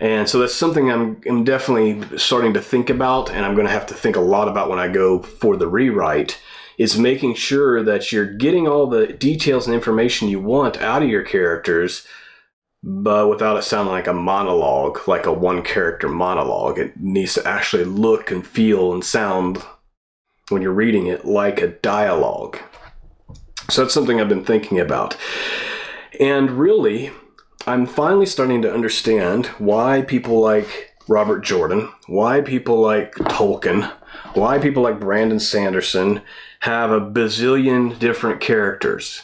And 0.00 0.28
so 0.28 0.40
that's 0.40 0.54
something 0.54 0.90
I'm, 0.90 1.20
I'm 1.26 1.44
definitely 1.44 2.18
starting 2.18 2.52
to 2.54 2.60
think 2.60 2.90
about, 2.90 3.30
and 3.30 3.46
I'm 3.46 3.54
going 3.54 3.66
to 3.66 3.72
have 3.72 3.86
to 3.86 3.94
think 3.94 4.16
a 4.16 4.20
lot 4.20 4.48
about 4.48 4.68
when 4.68 4.80
I 4.80 4.88
go 4.88 5.22
for 5.22 5.56
the 5.56 5.68
rewrite 5.68 6.40
is 6.76 6.98
making 6.98 7.36
sure 7.36 7.84
that 7.84 8.10
you're 8.10 8.34
getting 8.34 8.66
all 8.66 8.88
the 8.88 9.06
details 9.06 9.66
and 9.66 9.74
information 9.74 10.28
you 10.28 10.40
want 10.40 10.82
out 10.82 11.04
of 11.04 11.08
your 11.08 11.22
characters, 11.22 12.04
but 12.86 13.30
without 13.30 13.56
it 13.56 13.62
sounding 13.62 13.92
like 13.92 14.06
a 14.06 14.12
monologue, 14.12 15.08
like 15.08 15.24
a 15.24 15.32
one 15.32 15.62
character 15.62 16.06
monologue. 16.06 16.78
It 16.78 17.00
needs 17.00 17.32
to 17.34 17.48
actually 17.48 17.84
look 17.84 18.30
and 18.30 18.46
feel 18.46 18.92
and 18.92 19.02
sound 19.02 19.62
when 20.50 20.60
you're 20.60 20.70
reading 20.70 21.06
it 21.06 21.24
like 21.24 21.62
a 21.62 21.68
dialogue. 21.68 22.58
So 23.70 23.82
that's 23.82 23.94
something 23.94 24.20
I've 24.20 24.28
been 24.28 24.44
thinking 24.44 24.78
about. 24.78 25.16
And 26.20 26.50
really, 26.50 27.10
I'm 27.66 27.86
finally 27.86 28.26
starting 28.26 28.60
to 28.60 28.72
understand 28.72 29.46
why 29.56 30.02
people 30.02 30.40
like 30.40 30.92
Robert 31.08 31.40
Jordan, 31.40 31.90
why 32.06 32.42
people 32.42 32.82
like 32.82 33.14
Tolkien, 33.14 33.90
why 34.34 34.58
people 34.58 34.82
like 34.82 35.00
Brandon 35.00 35.40
Sanderson 35.40 36.20
have 36.60 36.90
a 36.90 37.00
bazillion 37.00 37.98
different 37.98 38.42
characters 38.42 39.22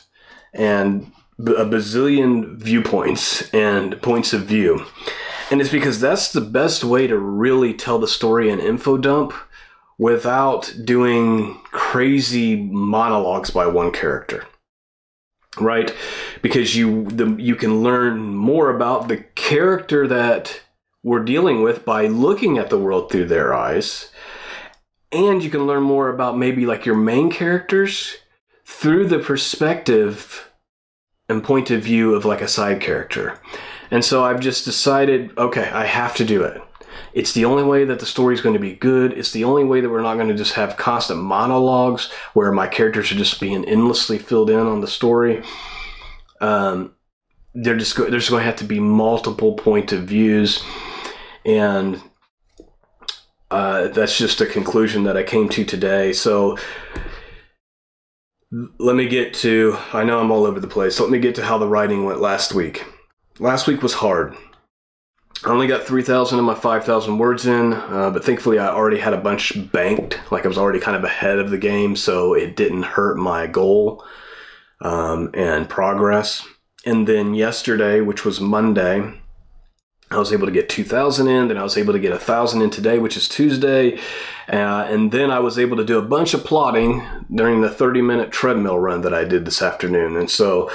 and 0.54 1.12
a 1.46 1.64
bazillion 1.64 2.56
viewpoints 2.56 3.48
and 3.54 4.00
points 4.02 4.32
of 4.32 4.42
view. 4.42 4.84
And 5.50 5.60
it's 5.60 5.70
because 5.70 6.00
that's 6.00 6.32
the 6.32 6.40
best 6.40 6.84
way 6.84 7.06
to 7.06 7.18
really 7.18 7.74
tell 7.74 7.98
the 7.98 8.08
story 8.08 8.50
in 8.50 8.60
info 8.60 8.96
dump 8.96 9.32
without 9.98 10.72
doing 10.84 11.60
crazy 11.64 12.56
monologues 12.56 13.50
by 13.50 13.66
one 13.66 13.92
character. 13.92 14.46
Right? 15.58 15.94
Because 16.42 16.76
you 16.76 17.06
the, 17.06 17.34
you 17.36 17.56
can 17.56 17.82
learn 17.82 18.34
more 18.36 18.70
about 18.70 19.08
the 19.08 19.18
character 19.34 20.06
that 20.06 20.60
we're 21.02 21.24
dealing 21.24 21.62
with 21.62 21.84
by 21.84 22.06
looking 22.06 22.56
at 22.58 22.70
the 22.70 22.78
world 22.78 23.10
through 23.10 23.26
their 23.26 23.52
eyes 23.52 24.10
and 25.12 25.42
you 25.42 25.50
can 25.50 25.66
learn 25.66 25.82
more 25.82 26.08
about 26.08 26.38
maybe 26.38 26.66
like 26.66 26.86
your 26.86 26.96
main 26.96 27.30
characters 27.30 28.16
through 28.64 29.06
the 29.06 29.18
perspective 29.18 30.49
and 31.30 31.44
point 31.44 31.70
of 31.70 31.82
view 31.82 32.14
of 32.14 32.24
like 32.24 32.40
a 32.40 32.48
side 32.48 32.80
character. 32.80 33.38
And 33.90 34.04
so 34.04 34.24
I've 34.24 34.40
just 34.40 34.64
decided, 34.64 35.36
okay, 35.38 35.68
I 35.70 35.84
have 35.84 36.14
to 36.16 36.24
do 36.24 36.42
it. 36.42 36.60
It's 37.12 37.32
the 37.32 37.44
only 37.44 37.64
way 37.64 37.84
that 37.84 37.98
the 37.98 38.06
story 38.06 38.34
is 38.34 38.40
going 38.40 38.52
to 38.54 38.60
be 38.60 38.74
good. 38.74 39.12
It's 39.12 39.32
the 39.32 39.44
only 39.44 39.64
way 39.64 39.80
that 39.80 39.90
we're 39.90 40.02
not 40.02 40.14
going 40.14 40.28
to 40.28 40.34
just 40.34 40.54
have 40.54 40.76
constant 40.76 41.20
monologues 41.20 42.10
where 42.34 42.52
my 42.52 42.68
characters 42.68 43.10
are 43.10 43.16
just 43.16 43.40
being 43.40 43.64
endlessly 43.64 44.18
filled 44.18 44.50
in 44.50 44.58
on 44.58 44.80
the 44.80 44.86
story. 44.86 45.42
Um, 46.40 46.94
they're 47.54 47.76
just 47.76 47.96
go- 47.96 48.08
there's 48.08 48.30
going 48.30 48.40
to 48.40 48.46
have 48.46 48.56
to 48.56 48.64
be 48.64 48.78
multiple 48.78 49.54
point 49.54 49.92
of 49.92 50.04
views, 50.04 50.62
and 51.44 52.00
uh, 53.50 53.88
that's 53.88 54.16
just 54.16 54.40
a 54.40 54.46
conclusion 54.46 55.02
that 55.04 55.16
I 55.16 55.24
came 55.24 55.48
to 55.50 55.64
today. 55.64 56.12
So 56.12 56.56
let 58.50 58.96
me 58.96 59.06
get 59.06 59.34
to, 59.34 59.76
I 59.92 60.04
know 60.04 60.18
I'm 60.18 60.30
all 60.30 60.44
over 60.44 60.60
the 60.60 60.66
place, 60.66 60.96
so 60.96 61.04
let 61.04 61.12
me 61.12 61.18
get 61.18 61.36
to 61.36 61.44
how 61.44 61.58
the 61.58 61.68
writing 61.68 62.04
went 62.04 62.20
last 62.20 62.52
week. 62.52 62.84
Last 63.38 63.66
week 63.66 63.82
was 63.82 63.94
hard. 63.94 64.36
I 65.44 65.50
only 65.50 65.68
got 65.68 65.84
3,000 65.84 66.38
of 66.38 66.44
my 66.44 66.54
5,000 66.54 67.16
words 67.16 67.46
in, 67.46 67.72
uh, 67.72 68.10
but 68.12 68.24
thankfully 68.24 68.58
I 68.58 68.68
already 68.68 68.98
had 68.98 69.14
a 69.14 69.20
bunch 69.20 69.70
banked. 69.72 70.20
Like 70.30 70.44
I 70.44 70.48
was 70.48 70.58
already 70.58 70.80
kind 70.80 70.96
of 70.96 71.04
ahead 71.04 71.38
of 71.38 71.50
the 71.50 71.58
game, 71.58 71.96
so 71.96 72.34
it 72.34 72.56
didn't 72.56 72.82
hurt 72.82 73.16
my 73.16 73.46
goal 73.46 74.04
um, 74.82 75.30
and 75.32 75.68
progress. 75.68 76.46
And 76.84 77.06
then 77.06 77.34
yesterday, 77.34 78.00
which 78.00 78.24
was 78.24 78.40
Monday, 78.40 79.19
I 80.10 80.18
was 80.18 80.32
able 80.32 80.46
to 80.46 80.52
get 80.52 80.68
2,000 80.68 81.28
in. 81.28 81.48
Then 81.48 81.56
I 81.56 81.62
was 81.62 81.78
able 81.78 81.92
to 81.92 82.00
get 82.00 82.10
1,000 82.10 82.62
in 82.62 82.70
today, 82.70 82.98
which 82.98 83.16
is 83.16 83.28
Tuesday. 83.28 83.98
Uh, 84.48 84.86
and 84.88 85.12
then 85.12 85.30
I 85.30 85.38
was 85.38 85.58
able 85.58 85.76
to 85.76 85.84
do 85.84 85.98
a 85.98 86.02
bunch 86.02 86.34
of 86.34 86.44
plotting 86.44 87.06
during 87.32 87.60
the 87.60 87.70
30 87.70 88.02
minute 88.02 88.32
treadmill 88.32 88.78
run 88.78 89.02
that 89.02 89.14
I 89.14 89.24
did 89.24 89.44
this 89.44 89.62
afternoon. 89.62 90.16
And 90.16 90.28
so 90.28 90.70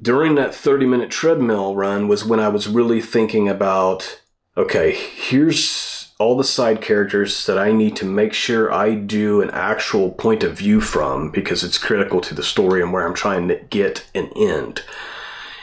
during 0.00 0.36
that 0.36 0.54
30 0.54 0.86
minute 0.86 1.10
treadmill 1.10 1.74
run 1.74 2.06
was 2.06 2.24
when 2.24 2.40
I 2.40 2.48
was 2.48 2.68
really 2.68 3.00
thinking 3.00 3.48
about 3.48 4.20
okay, 4.56 4.92
here's 4.92 6.12
all 6.20 6.36
the 6.36 6.44
side 6.44 6.80
characters 6.80 7.44
that 7.46 7.58
I 7.58 7.72
need 7.72 7.96
to 7.96 8.04
make 8.04 8.32
sure 8.32 8.72
I 8.72 8.94
do 8.94 9.42
an 9.42 9.50
actual 9.50 10.12
point 10.12 10.44
of 10.44 10.56
view 10.56 10.80
from 10.80 11.32
because 11.32 11.64
it's 11.64 11.76
critical 11.76 12.20
to 12.20 12.34
the 12.34 12.42
story 12.44 12.80
and 12.80 12.92
where 12.92 13.04
I'm 13.04 13.14
trying 13.14 13.48
to 13.48 13.56
get 13.56 14.06
an 14.14 14.30
end. 14.36 14.84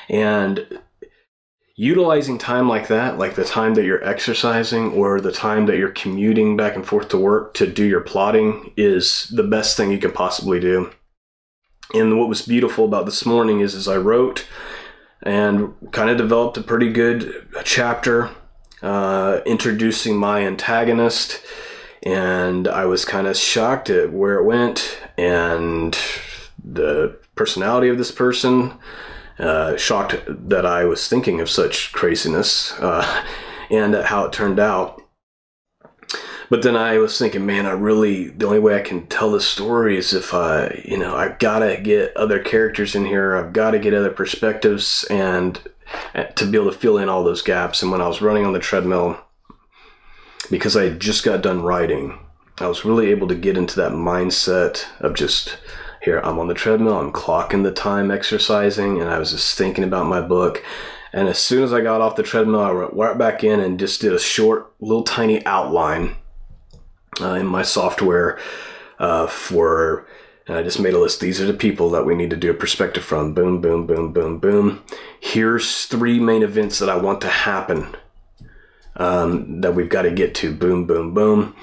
And 0.09 0.79
utilizing 1.75 2.37
time 2.37 2.67
like 2.67 2.87
that, 2.87 3.17
like 3.17 3.35
the 3.35 3.45
time 3.45 3.73
that 3.75 3.85
you're 3.85 4.03
exercising 4.03 4.91
or 4.91 5.21
the 5.21 5.31
time 5.31 5.65
that 5.65 5.77
you're 5.77 5.89
commuting 5.91 6.57
back 6.57 6.75
and 6.75 6.85
forth 6.85 7.09
to 7.09 7.17
work 7.17 7.53
to 7.55 7.67
do 7.67 7.85
your 7.85 8.01
plotting, 8.01 8.73
is 8.77 9.31
the 9.35 9.43
best 9.43 9.77
thing 9.77 9.91
you 9.91 9.97
can 9.97 10.11
possibly 10.11 10.59
do. 10.59 10.91
And 11.93 12.17
what 12.17 12.29
was 12.29 12.41
beautiful 12.41 12.85
about 12.85 13.05
this 13.05 13.25
morning 13.25 13.59
is 13.59 13.75
as 13.75 13.87
I 13.87 13.97
wrote 13.97 14.47
and 15.23 15.73
kind 15.91 16.09
of 16.09 16.17
developed 16.17 16.57
a 16.57 16.61
pretty 16.61 16.91
good 16.91 17.47
chapter 17.63 18.29
uh, 18.81 19.41
introducing 19.45 20.17
my 20.17 20.45
antagonist. 20.45 21.41
And 22.03 22.67
I 22.67 22.85
was 22.85 23.05
kind 23.05 23.27
of 23.27 23.37
shocked 23.37 23.89
at 23.89 24.11
where 24.11 24.39
it 24.39 24.45
went 24.45 24.99
and 25.17 25.97
the 26.63 27.19
personality 27.35 27.89
of 27.89 27.97
this 27.97 28.11
person. 28.11 28.73
Uh, 29.41 29.75
shocked 29.75 30.21
that 30.27 30.67
I 30.67 30.85
was 30.85 31.07
thinking 31.07 31.41
of 31.41 31.49
such 31.49 31.91
craziness 31.93 32.73
uh, 32.73 33.23
and 33.71 33.95
how 33.95 34.25
it 34.25 34.33
turned 34.33 34.59
out. 34.59 35.01
But 36.51 36.61
then 36.61 36.75
I 36.75 36.99
was 36.99 37.17
thinking, 37.17 37.45
man, 37.45 37.65
I 37.65 37.71
really 37.71 38.27
the 38.27 38.45
only 38.45 38.59
way 38.59 38.75
I 38.75 38.81
can 38.81 39.07
tell 39.07 39.31
this 39.31 39.47
story 39.47 39.97
is 39.97 40.13
if 40.13 40.33
I, 40.33 40.83
you 40.85 40.97
know, 40.97 41.15
I've 41.15 41.39
got 41.39 41.59
to 41.59 41.79
get 41.81 42.15
other 42.15 42.39
characters 42.39 42.93
in 42.93 43.05
here. 43.05 43.35
I've 43.35 43.51
got 43.51 43.71
to 43.71 43.79
get 43.79 43.95
other 43.95 44.11
perspectives 44.11 45.05
and 45.05 45.59
uh, 46.13 46.25
to 46.25 46.45
be 46.45 46.57
able 46.57 46.71
to 46.71 46.77
fill 46.77 46.97
in 46.99 47.09
all 47.09 47.23
those 47.23 47.41
gaps. 47.41 47.81
And 47.81 47.91
when 47.91 48.01
I 48.01 48.07
was 48.07 48.21
running 48.21 48.45
on 48.45 48.53
the 48.53 48.59
treadmill, 48.59 49.17
because 50.51 50.77
I 50.77 50.89
just 50.89 51.23
got 51.23 51.41
done 51.41 51.63
writing, 51.63 52.19
I 52.59 52.67
was 52.67 52.85
really 52.85 53.09
able 53.09 53.27
to 53.29 53.35
get 53.35 53.57
into 53.57 53.77
that 53.77 53.93
mindset 53.93 54.85
of 54.99 55.15
just 55.15 55.57
here 56.01 56.19
I'm 56.19 56.39
on 56.39 56.47
the 56.47 56.53
treadmill, 56.53 56.97
I'm 56.97 57.11
clocking 57.11 57.63
the 57.63 57.71
time 57.71 58.11
exercising, 58.11 59.01
and 59.01 59.09
I 59.09 59.19
was 59.19 59.31
just 59.31 59.57
thinking 59.57 59.83
about 59.83 60.07
my 60.07 60.21
book. 60.21 60.63
And 61.13 61.27
as 61.27 61.37
soon 61.39 61.63
as 61.63 61.73
I 61.73 61.81
got 61.81 62.01
off 62.01 62.15
the 62.15 62.23
treadmill, 62.23 62.61
I 62.61 62.71
went 62.71 62.93
right 62.93 63.17
back 63.17 63.43
in 63.43 63.59
and 63.59 63.79
just 63.79 64.01
did 64.01 64.13
a 64.13 64.19
short, 64.19 64.73
little 64.79 65.03
tiny 65.03 65.45
outline 65.45 66.15
uh, 67.19 67.33
in 67.33 67.45
my 67.45 67.63
software 67.63 68.39
uh, 68.99 69.27
for 69.27 70.07
and 70.47 70.57
I 70.57 70.63
just 70.63 70.79
made 70.79 70.93
a 70.93 70.99
list. 70.99 71.21
These 71.21 71.39
are 71.39 71.45
the 71.45 71.53
people 71.53 71.91
that 71.91 72.05
we 72.05 72.15
need 72.15 72.31
to 72.31 72.35
do 72.35 72.51
a 72.51 72.53
perspective 72.53 73.03
from. 73.03 73.33
Boom, 73.33 73.61
boom, 73.61 73.85
boom, 73.85 74.11
boom, 74.11 74.39
boom. 74.39 74.83
Here's 75.19 75.85
three 75.85 76.19
main 76.19 76.43
events 76.43 76.79
that 76.79 76.89
I 76.89 76.97
want 76.97 77.21
to 77.21 77.27
happen 77.29 77.95
um, 78.95 79.61
that 79.61 79.75
we've 79.75 79.87
got 79.87 80.01
to 80.01 80.11
get 80.11 80.35
to. 80.35 80.53
Boom, 80.53 80.87
boom, 80.87 81.13
boom. 81.13 81.55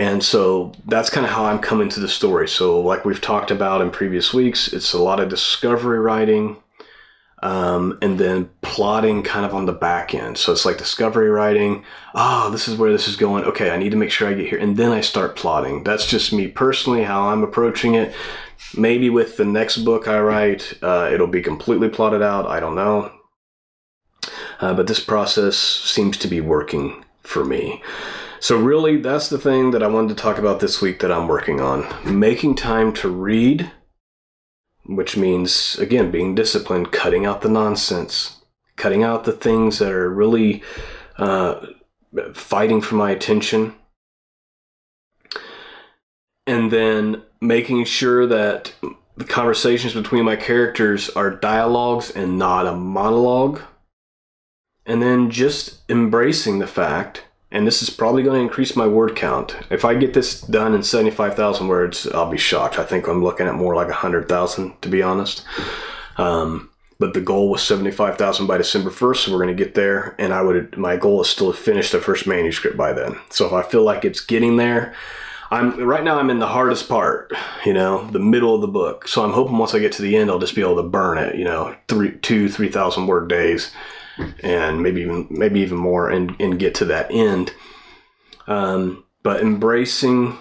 And 0.00 0.24
so 0.24 0.72
that's 0.86 1.10
kind 1.10 1.26
of 1.26 1.32
how 1.32 1.44
I'm 1.44 1.58
coming 1.58 1.90
to 1.90 2.00
the 2.00 2.08
story. 2.08 2.48
So, 2.48 2.80
like 2.80 3.04
we've 3.04 3.20
talked 3.20 3.50
about 3.50 3.82
in 3.82 3.90
previous 3.90 4.32
weeks, 4.32 4.72
it's 4.72 4.94
a 4.94 4.98
lot 4.98 5.20
of 5.20 5.28
discovery 5.28 5.98
writing, 5.98 6.56
um, 7.42 7.98
and 8.00 8.18
then 8.18 8.48
plotting 8.62 9.22
kind 9.22 9.44
of 9.44 9.54
on 9.54 9.66
the 9.66 9.74
back 9.74 10.14
end. 10.14 10.38
So 10.38 10.52
it's 10.52 10.64
like 10.64 10.78
discovery 10.78 11.28
writing. 11.28 11.84
Oh, 12.14 12.48
this 12.48 12.66
is 12.66 12.78
where 12.78 12.90
this 12.90 13.08
is 13.08 13.16
going. 13.16 13.44
Okay, 13.44 13.70
I 13.70 13.76
need 13.76 13.90
to 13.90 13.98
make 13.98 14.10
sure 14.10 14.26
I 14.26 14.32
get 14.32 14.48
here. 14.48 14.58
And 14.58 14.78
then 14.78 14.90
I 14.90 15.02
start 15.02 15.36
plotting. 15.36 15.84
That's 15.84 16.06
just 16.06 16.32
me 16.32 16.48
personally, 16.48 17.02
how 17.02 17.28
I'm 17.28 17.42
approaching 17.42 17.94
it. 17.94 18.14
Maybe 18.74 19.10
with 19.10 19.36
the 19.36 19.44
next 19.44 19.78
book 19.84 20.08
I 20.08 20.18
write, 20.20 20.78
uh, 20.80 21.10
it'll 21.12 21.26
be 21.26 21.42
completely 21.42 21.90
plotted 21.90 22.22
out. 22.22 22.46
I 22.46 22.58
don't 22.58 22.74
know. 22.74 23.12
Uh, 24.60 24.72
but 24.72 24.86
this 24.86 25.00
process 25.00 25.58
seems 25.58 26.16
to 26.16 26.28
be 26.28 26.40
working 26.40 27.04
for 27.22 27.44
me. 27.44 27.82
So, 28.40 28.56
really, 28.58 28.96
that's 28.96 29.28
the 29.28 29.38
thing 29.38 29.70
that 29.70 29.82
I 29.82 29.86
wanted 29.86 30.16
to 30.16 30.22
talk 30.22 30.38
about 30.38 30.60
this 30.60 30.80
week 30.80 31.00
that 31.00 31.12
I'm 31.12 31.28
working 31.28 31.60
on 31.60 31.86
making 32.04 32.56
time 32.56 32.92
to 32.94 33.08
read 33.08 33.70
which 34.96 35.16
means, 35.16 35.78
again, 35.78 36.10
being 36.10 36.34
disciplined, 36.34 36.90
cutting 36.90 37.24
out 37.24 37.42
the 37.42 37.48
nonsense, 37.48 38.40
cutting 38.76 39.04
out 39.04 39.24
the 39.24 39.32
things 39.32 39.78
that 39.78 39.92
are 39.92 40.10
really 40.10 40.62
uh, 41.16 41.64
fighting 42.34 42.80
for 42.80 42.96
my 42.96 43.10
attention. 43.10 43.74
And 46.46 46.72
then 46.72 47.22
making 47.40 47.84
sure 47.84 48.26
that 48.26 48.74
the 49.16 49.24
conversations 49.24 49.94
between 49.94 50.24
my 50.24 50.34
characters 50.34 51.08
are 51.10 51.30
dialogues 51.30 52.10
and 52.10 52.38
not 52.38 52.66
a 52.66 52.74
monologue. 52.74 53.60
And 54.84 55.00
then 55.00 55.30
just 55.30 55.88
embracing 55.88 56.58
the 56.58 56.66
fact 56.66 57.24
and 57.52 57.66
this 57.66 57.82
is 57.82 57.90
probably 57.90 58.22
going 58.22 58.36
to 58.36 58.42
increase 58.42 58.76
my 58.76 58.86
word 58.86 59.16
count. 59.16 59.56
If 59.70 59.84
I 59.84 59.94
get 59.94 60.14
this 60.14 60.40
done 60.40 60.74
in 60.74 60.82
75,000 60.82 61.66
words, 61.66 62.06
I'll 62.06 62.30
be 62.30 62.38
shocked. 62.38 62.78
I 62.78 62.84
think 62.84 63.08
I'm 63.08 63.24
looking 63.24 63.46
at 63.46 63.54
more 63.54 63.74
like 63.74 63.88
100,000, 63.88 64.82
to 64.82 64.88
be 64.88 65.02
honest. 65.02 65.44
Um, 66.16 66.70
but 67.00 67.14
the 67.14 67.20
goal 67.20 67.50
was 67.50 67.62
75,000 67.62 68.46
by 68.46 68.58
December 68.58 68.90
1st, 68.90 69.16
so 69.16 69.32
we're 69.32 69.42
going 69.42 69.56
to 69.56 69.64
get 69.64 69.74
there. 69.74 70.14
And 70.18 70.32
I 70.32 70.42
would, 70.42 70.76
my 70.76 70.96
goal 70.96 71.22
is 71.22 71.28
still 71.28 71.52
to 71.52 71.58
finish 71.58 71.90
the 71.90 72.00
first 72.00 72.26
manuscript 72.26 72.76
by 72.76 72.92
then. 72.92 73.18
So 73.30 73.46
if 73.46 73.52
I 73.52 73.68
feel 73.68 73.82
like 73.82 74.04
it's 74.04 74.20
getting 74.20 74.56
there, 74.56 74.94
I'm 75.50 75.82
right 75.82 76.04
now. 76.04 76.20
I'm 76.20 76.30
in 76.30 76.38
the 76.38 76.46
hardest 76.46 76.88
part, 76.88 77.32
you 77.66 77.72
know, 77.72 78.08
the 78.12 78.20
middle 78.20 78.54
of 78.54 78.60
the 78.60 78.68
book. 78.68 79.08
So 79.08 79.24
I'm 79.24 79.32
hoping 79.32 79.58
once 79.58 79.74
I 79.74 79.80
get 79.80 79.90
to 79.92 80.02
the 80.02 80.16
end, 80.16 80.30
I'll 80.30 80.38
just 80.38 80.54
be 80.54 80.60
able 80.60 80.76
to 80.76 80.84
burn 80.84 81.18
it, 81.18 81.34
you 81.34 81.42
know, 81.42 81.74
three, 81.88 82.12
two, 82.18 82.48
three 82.48 82.68
thousand 82.68 83.08
word 83.08 83.28
days 83.28 83.72
and 84.42 84.82
maybe 84.82 85.02
even 85.02 85.26
maybe 85.30 85.60
even 85.60 85.78
more 85.78 86.10
and, 86.10 86.34
and 86.40 86.58
get 86.58 86.74
to 86.76 86.84
that 86.86 87.10
end. 87.10 87.52
Um, 88.46 89.04
but 89.22 89.40
embracing 89.40 90.36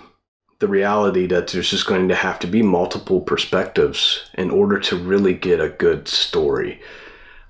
the 0.60 0.68
reality 0.68 1.26
that 1.28 1.48
there's 1.48 1.70
just 1.70 1.86
going 1.86 2.08
to 2.10 2.16
have 2.16 2.40
to 2.40 2.48
be 2.48 2.62
multiple 2.62 3.22
perspectives 3.22 4.30
in 4.34 4.50
order 4.50 4.80
to 4.80 4.98
really 4.98 5.34
get 5.34 5.60
a 5.60 5.70
good 5.70 6.08
story. 6.08 6.82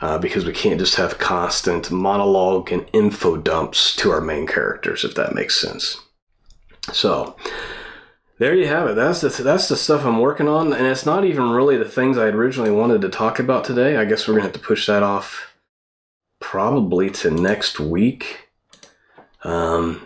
Uh, 0.01 0.17
because 0.17 0.45
we 0.45 0.53
can't 0.53 0.79
just 0.79 0.95
have 0.95 1.17
constant 1.17 1.91
monologue 1.91 2.71
and 2.71 2.89
info 2.93 3.35
dumps 3.35 3.93
to 3.93 4.09
our 4.11 4.21
main 4.21 4.47
characters, 4.47 5.03
if 5.03 5.13
that 5.13 5.35
makes 5.35 5.59
sense. 5.59 5.99
So, 6.93 7.35
there 8.37 8.55
you 8.55 8.67
have 8.67 8.87
it. 8.87 8.95
That's 8.95 9.19
the 9.19 9.43
that's 9.43 9.67
the 9.67 9.75
stuff 9.75 10.05
I'm 10.05 10.19
working 10.19 10.47
on, 10.47 10.71
and 10.71 10.87
it's 10.87 11.05
not 11.05 11.25
even 11.25 11.51
really 11.51 11.75
the 11.75 11.83
things 11.83 12.17
I 12.17 12.27
originally 12.27 12.71
wanted 12.71 13.01
to 13.01 13.09
talk 13.09 13.39
about 13.39 13.65
today. 13.65 13.97
I 13.97 14.05
guess 14.05 14.25
we're 14.25 14.35
gonna 14.35 14.43
have 14.45 14.53
to 14.53 14.59
push 14.59 14.87
that 14.87 15.03
off 15.03 15.48
probably 16.39 17.09
to 17.09 17.31
next 17.31 17.79
week. 17.79 18.49
Um, 19.43 20.01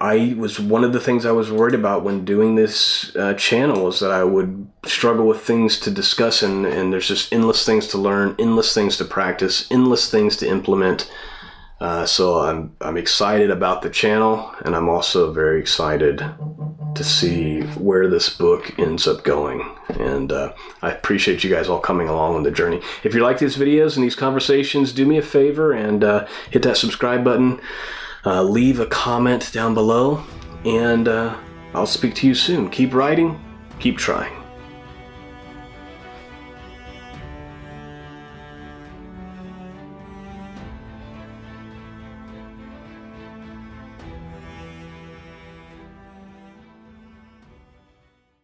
I 0.00 0.34
was 0.36 0.58
one 0.58 0.82
of 0.82 0.92
the 0.92 1.00
things 1.00 1.24
I 1.24 1.30
was 1.30 1.52
worried 1.52 1.76
about 1.76 2.02
when 2.02 2.24
doing 2.24 2.56
this 2.56 3.14
uh, 3.14 3.34
channel 3.34 3.84
was 3.84 4.00
that 4.00 4.10
I 4.10 4.24
would 4.24 4.68
struggle 4.84 5.28
with 5.28 5.42
things 5.42 5.78
to 5.80 5.92
discuss, 5.92 6.42
and, 6.42 6.66
and 6.66 6.92
there's 6.92 7.06
just 7.06 7.32
endless 7.32 7.64
things 7.64 7.86
to 7.88 7.98
learn, 7.98 8.34
endless 8.38 8.74
things 8.74 8.96
to 8.96 9.04
practice, 9.04 9.70
endless 9.70 10.10
things 10.10 10.36
to 10.38 10.48
implement. 10.48 11.08
Uh, 11.80 12.04
so 12.04 12.40
I'm 12.40 12.76
I'm 12.80 12.96
excited 12.96 13.50
about 13.50 13.82
the 13.82 13.90
channel, 13.90 14.52
and 14.64 14.74
I'm 14.74 14.88
also 14.88 15.32
very 15.32 15.60
excited 15.60 16.20
to 16.94 17.04
see 17.04 17.62
where 17.78 18.08
this 18.08 18.28
book 18.28 18.78
ends 18.78 19.06
up 19.06 19.24
going. 19.24 19.76
And 19.88 20.32
uh, 20.32 20.54
I 20.82 20.90
appreciate 20.90 21.42
you 21.42 21.50
guys 21.50 21.68
all 21.68 21.80
coming 21.80 22.08
along 22.08 22.36
on 22.36 22.42
the 22.42 22.50
journey. 22.50 22.80
If 23.04 23.14
you 23.14 23.22
like 23.22 23.38
these 23.38 23.56
videos 23.56 23.96
and 23.96 24.04
these 24.04 24.16
conversations, 24.16 24.92
do 24.92 25.06
me 25.06 25.18
a 25.18 25.22
favor 25.22 25.72
and 25.72 26.04
uh, 26.04 26.26
hit 26.50 26.62
that 26.62 26.76
subscribe 26.76 27.24
button. 27.24 27.60
Uh, 28.24 28.42
leave 28.42 28.78
a 28.78 28.86
comment 28.86 29.50
down 29.52 29.74
below, 29.74 30.22
and 30.64 31.08
uh, 31.08 31.36
I'll 31.74 31.86
speak 31.86 32.14
to 32.16 32.26
you 32.26 32.34
soon. 32.34 32.70
Keep 32.70 32.94
writing, 32.94 33.40
keep 33.80 33.98
trying. 33.98 34.41